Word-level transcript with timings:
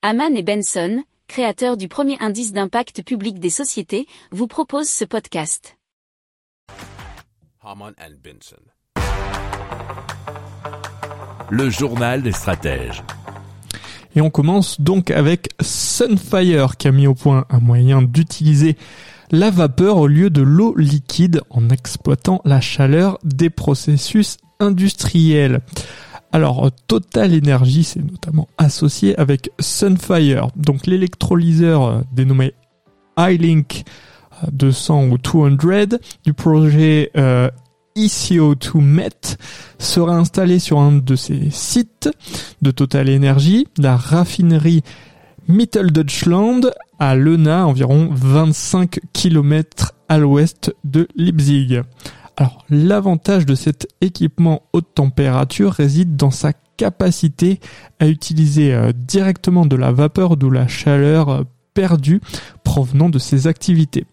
Haman 0.00 0.36
et 0.36 0.44
Benson, 0.44 1.02
créateurs 1.26 1.76
du 1.76 1.88
premier 1.88 2.16
indice 2.20 2.52
d'impact 2.52 3.02
public 3.02 3.40
des 3.40 3.50
sociétés, 3.50 4.06
vous 4.30 4.46
proposent 4.46 4.88
ce 4.88 5.04
podcast. 5.04 5.76
Haman 7.60 7.92
and 7.98 8.14
Benson. 8.22 8.62
Le 11.50 11.68
journal 11.68 12.22
des 12.22 12.30
stratèges. 12.30 13.02
Et 14.14 14.20
on 14.20 14.30
commence 14.30 14.80
donc 14.80 15.10
avec 15.10 15.48
Sunfire 15.60 16.76
qui 16.76 16.86
a 16.86 16.92
mis 16.92 17.08
au 17.08 17.14
point 17.14 17.44
un 17.50 17.58
moyen 17.58 18.00
d'utiliser 18.00 18.76
la 19.32 19.50
vapeur 19.50 19.96
au 19.96 20.06
lieu 20.06 20.30
de 20.30 20.42
l'eau 20.42 20.76
liquide 20.76 21.40
en 21.50 21.70
exploitant 21.70 22.40
la 22.44 22.60
chaleur 22.60 23.18
des 23.24 23.50
processus 23.50 24.36
industriels. 24.60 25.60
Alors 26.32 26.70
Total 26.86 27.34
Energy 27.34 27.84
s'est 27.84 28.00
notamment 28.02 28.48
associé 28.58 29.18
avec 29.18 29.50
Sunfire, 29.58 30.48
donc 30.56 30.86
l'électrolyseur 30.86 31.84
euh, 31.84 32.00
dénommé 32.12 32.52
iLink 33.18 33.84
200 34.52 35.08
ou 35.08 35.18
200 35.18 35.98
du 36.24 36.32
projet 36.34 37.10
euh, 37.16 37.50
ECO2 37.96 38.80
Met 38.80 39.36
sera 39.78 40.16
installé 40.16 40.58
sur 40.58 40.78
un 40.78 40.92
de 40.92 41.16
ces 41.16 41.50
sites 41.50 42.08
de 42.62 42.70
Total 42.70 43.08
Energy, 43.08 43.66
la 43.78 43.96
raffinerie 43.96 44.82
Mitteldeutschland 45.48 46.70
à 46.98 47.14
Lena, 47.14 47.66
environ 47.66 48.10
25 48.12 49.00
km 49.12 49.92
à 50.08 50.18
l'ouest 50.18 50.74
de 50.84 51.08
Leipzig. 51.16 51.80
Alors, 52.40 52.64
l'avantage 52.70 53.46
de 53.46 53.56
cet 53.56 53.88
équipement 54.00 54.62
haute 54.72 54.94
température 54.94 55.72
réside 55.72 56.14
dans 56.14 56.30
sa 56.30 56.52
capacité 56.76 57.58
à 57.98 58.06
utiliser 58.06 58.72
euh, 58.72 58.92
directement 58.94 59.66
de 59.66 59.74
la 59.74 59.90
vapeur 59.90 60.36
de 60.36 60.46
la 60.46 60.68
chaleur 60.68 61.30
euh, 61.30 61.42
perdue 61.74 62.20
provenant 62.62 63.08
de 63.08 63.18
ses 63.18 63.48
activités. 63.48 64.06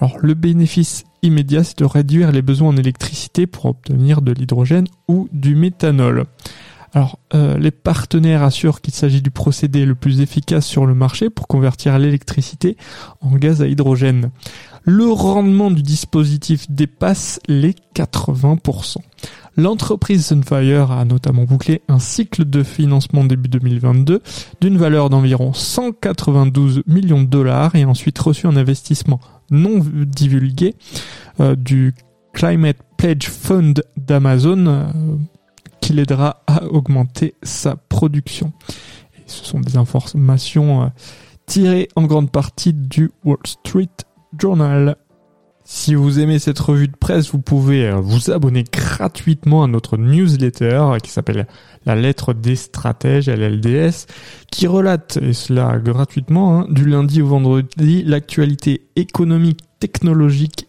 Alors, 0.00 0.18
le 0.20 0.34
bénéfice 0.34 1.02
immédiat, 1.22 1.64
c'est 1.64 1.80
de 1.80 1.84
réduire 1.84 2.30
les 2.30 2.42
besoins 2.42 2.68
en 2.68 2.76
électricité 2.76 3.48
pour 3.48 3.64
obtenir 3.64 4.22
de 4.22 4.30
l'hydrogène 4.30 4.86
ou 5.08 5.28
du 5.32 5.56
méthanol. 5.56 6.26
Alors, 6.94 7.18
euh, 7.34 7.58
les 7.58 7.72
partenaires 7.72 8.44
assurent 8.44 8.80
qu'il 8.80 8.94
s'agit 8.94 9.20
du 9.20 9.32
procédé 9.32 9.84
le 9.84 9.96
plus 9.96 10.20
efficace 10.20 10.64
sur 10.64 10.86
le 10.86 10.94
marché 10.94 11.28
pour 11.28 11.48
convertir 11.48 11.98
l'électricité 11.98 12.76
en 13.20 13.32
gaz 13.32 13.62
à 13.62 13.66
hydrogène. 13.66 14.30
Le 14.84 15.10
rendement 15.10 15.72
du 15.72 15.82
dispositif 15.82 16.70
dépasse 16.70 17.40
les 17.48 17.74
80%. 17.96 18.98
L'entreprise 19.56 20.26
Sunfire 20.26 20.92
a 20.92 21.04
notamment 21.04 21.44
bouclé 21.44 21.82
un 21.88 21.98
cycle 21.98 22.44
de 22.44 22.62
financement 22.62 23.24
début 23.24 23.48
2022 23.48 24.20
d'une 24.60 24.78
valeur 24.78 25.10
d'environ 25.10 25.52
192 25.52 26.82
millions 26.86 27.22
de 27.22 27.28
dollars 27.28 27.74
et 27.74 27.82
a 27.82 27.88
ensuite 27.88 28.18
reçu 28.18 28.46
un 28.46 28.56
investissement 28.56 29.20
non 29.50 29.80
divulgué 30.06 30.74
euh, 31.40 31.56
du 31.56 31.94
Climate 32.32 32.78
Pledge 32.96 33.28
Fund 33.28 33.82
d'Amazon 33.96 34.66
euh, 34.66 34.84
l'aidera 35.92 36.42
à 36.46 36.64
augmenter 36.64 37.34
sa 37.42 37.76
production. 37.76 38.52
Et 39.16 39.22
ce 39.26 39.44
sont 39.44 39.60
des 39.60 39.76
informations 39.76 40.84
euh, 40.84 40.86
tirées 41.46 41.88
en 41.96 42.04
grande 42.04 42.30
partie 42.30 42.72
du 42.72 43.10
Wall 43.24 43.38
Street 43.44 43.88
Journal. 44.38 44.96
Si 45.66 45.94
vous 45.94 46.20
aimez 46.20 46.38
cette 46.38 46.58
revue 46.58 46.88
de 46.88 46.96
presse, 46.96 47.30
vous 47.30 47.40
pouvez 47.40 47.86
euh, 47.86 47.96
vous 47.96 48.30
abonner 48.30 48.64
gratuitement 48.70 49.64
à 49.64 49.66
notre 49.66 49.96
newsletter 49.96 50.74
euh, 50.74 50.98
qui 50.98 51.10
s'appelle 51.10 51.46
La 51.86 51.96
lettre 51.96 52.34
des 52.34 52.54
stratèges, 52.54 53.30
LLDS, 53.30 54.06
qui 54.50 54.66
relate, 54.66 55.16
et 55.22 55.32
cela 55.32 55.78
gratuitement, 55.78 56.60
hein, 56.60 56.66
du 56.68 56.84
lundi 56.84 57.22
au 57.22 57.28
vendredi, 57.28 58.02
l'actualité 58.04 58.86
économique, 58.94 59.60
technologique 59.80 60.68